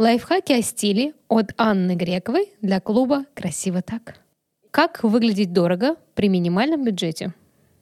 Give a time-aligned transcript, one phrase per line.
[0.00, 4.14] Лайфхаки о стиле от Анны Грековой для клуба «Красиво так».
[4.70, 7.34] Как выглядеть дорого при минимальном бюджете?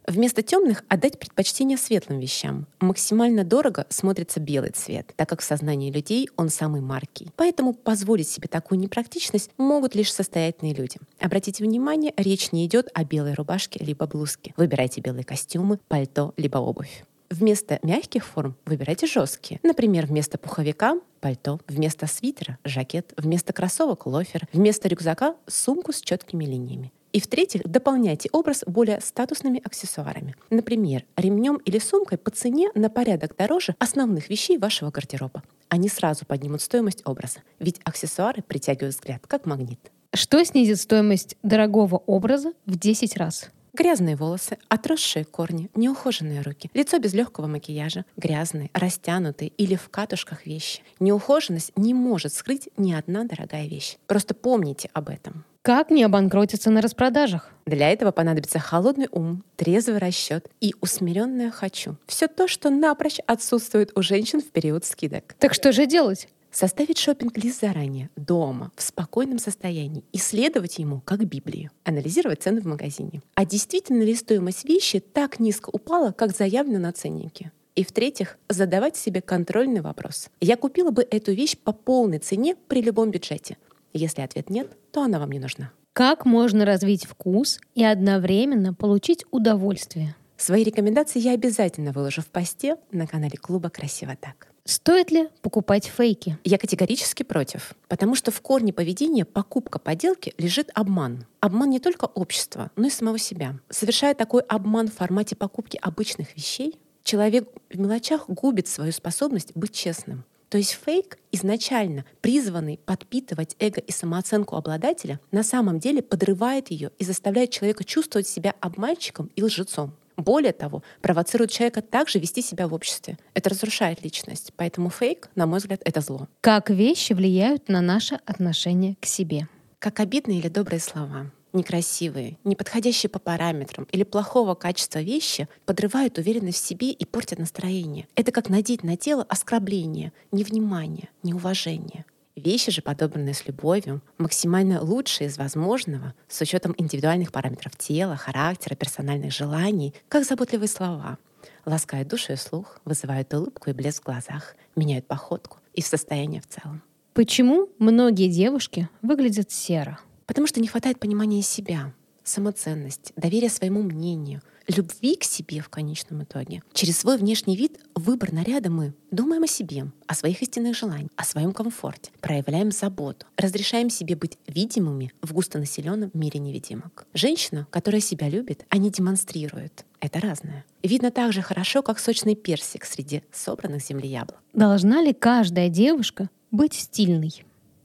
[0.05, 2.67] Вместо темных отдать предпочтение светлым вещам.
[2.81, 7.29] Максимально дорого смотрится белый цвет, так как в сознании людей он самый маркий.
[7.37, 10.97] Поэтому позволить себе такую непрактичность могут лишь состоятельные люди.
[11.21, 14.55] Обратите внимание, речь не идет о белой рубашке либо блузке.
[14.57, 17.05] Выбирайте белые костюмы, пальто либо обувь.
[17.31, 19.61] Вместо мягких форм выбирайте жесткие.
[19.63, 26.45] Например, вместо пуховика— пальто, вместо свитера— жакет, вместо кроссовок— лофер, вместо рюкзака— сумку с четкими
[26.45, 26.93] линиями.
[27.13, 30.35] И в-третьих, дополняйте образ более статусными аксессуарами.
[30.51, 35.43] Например, ремнем или сумкой по цене на порядок дороже основных вещей вашего гардероба.
[35.69, 39.91] Они сразу поднимут стоимость образа, ведь аксессуары притягивают взгляд, как магнит.
[40.15, 43.51] Что снизит стоимость дорогого образа в 10 раз?
[43.73, 50.47] Грязные волосы, отросшие корни, неухоженные руки, лицо без легкого макияжа, грязные, растянутые или в катушках
[50.47, 50.83] вещи.
[51.01, 53.97] Неухоженность не может скрыть ни одна дорогая вещь.
[54.07, 55.45] Просто помните об этом.
[55.63, 57.51] Как не обанкротиться на распродажах?
[57.67, 61.97] Для этого понадобится холодный ум, трезвый расчет и усмиренное «хочу».
[62.07, 65.35] Все то, что напрочь отсутствует у женщин в период скидок.
[65.39, 66.29] Так что же делать?
[66.51, 73.23] Составить шопинг-лист заранее, дома, в спокойном состоянии, исследовать ему как Библию, анализировать цены в магазине.
[73.35, 77.53] А действительно ли стоимость вещи так низко упала, как заявлено на ценнике?
[77.75, 80.31] И в-третьих, задавать себе контрольный вопрос.
[80.41, 83.57] Я купила бы эту вещь по полной цене при любом бюджете.
[83.93, 85.71] Если ответ нет, то она вам не нужна.
[85.93, 90.17] Как можно развить вкус и одновременно получить удовольствие?
[90.37, 94.49] Свои рекомендации я обязательно выложу в посте на канале клуба «Красиво так».
[94.69, 96.39] Стоит ли покупать фейки?
[96.45, 101.25] Я категорически против, потому что в корне поведения покупка поделки лежит обман.
[101.41, 103.59] Обман не только общества, но и самого себя.
[103.71, 109.73] Совершая такой обман в формате покупки обычных вещей, человек в мелочах губит свою способность быть
[109.73, 110.27] честным.
[110.51, 116.91] То есть фейк, изначально призванный подпитывать эго и самооценку обладателя, на самом деле подрывает ее
[116.99, 119.95] и заставляет человека чувствовать себя обманщиком и лжецом.
[120.19, 123.17] Более того, провоцирует человека также вести себя в обществе.
[123.35, 124.53] Это разрушает личность.
[124.57, 126.27] Поэтому фейк, на мой взгляд, это зло.
[126.41, 129.49] Как вещи влияют на наше отношение к себе?
[129.79, 136.63] Как обидные или добрые слова некрасивые, неподходящие по параметрам или плохого качества вещи подрывают уверенность
[136.63, 138.07] в себе и портят настроение.
[138.15, 142.05] Это как надеть на тело оскорбление, невнимание, неуважение.
[142.39, 148.77] Вещи же, подобранные с любовью, максимально лучшие из возможного, с учетом индивидуальных параметров тела, характера,
[148.77, 151.19] персональных желаний, как заботливые слова.
[151.65, 156.47] Ласкают душу и слух, вызывают улыбку и блеск в глазах, меняют походку и состояние в
[156.47, 156.81] целом.
[157.13, 159.99] Почему многие девушки выглядят серо?
[160.25, 166.23] Потому что не хватает понимания себя, самоценности, доверия своему мнению— любви к себе в конечном
[166.23, 166.63] итоге.
[166.73, 171.25] Через свой внешний вид, выбор наряда мы думаем о себе, о своих истинных желаниях, о
[171.25, 177.07] своем комфорте, проявляем заботу, разрешаем себе быть видимыми в густонаселенном мире невидимок.
[177.15, 179.85] Женщина, которая себя любит, а не демонстрирует.
[180.01, 180.65] Это разное.
[180.83, 184.41] Видно так же хорошо, как сочный персик среди собранных земли яблок.
[184.53, 187.45] Должна ли каждая девушка быть стильной?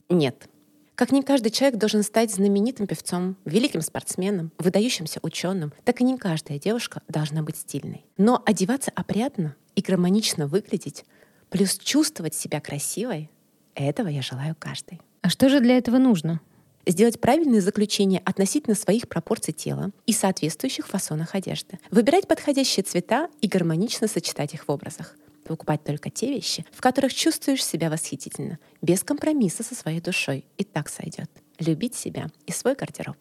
[0.09, 0.47] Нет,
[0.95, 6.17] как не каждый человек должен стать знаменитым певцом, великим спортсменом, выдающимся ученым, так и не
[6.17, 8.05] каждая девушка должна быть стильной.
[8.17, 11.05] Но одеваться опрятно и гармонично выглядеть,
[11.49, 13.29] плюс чувствовать себя красивой,
[13.75, 15.01] этого я желаю каждой.
[15.21, 16.41] А что же для этого нужно?
[16.85, 21.79] Сделать правильные заключения относительно своих пропорций тела и соответствующих фасонах одежды.
[21.91, 27.13] Выбирать подходящие цвета и гармонично сочетать их в образах покупать только те вещи, в которых
[27.13, 30.45] чувствуешь себя восхитительно, без компромисса со своей душой.
[30.57, 31.29] И так сойдет.
[31.59, 33.17] Любить себя и свой гардероб.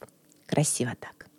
[0.46, 1.31] Красиво так.